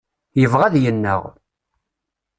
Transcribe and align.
Yebɣa 0.41 0.63
ad 0.67 0.75
yennaɣ. 0.83 1.21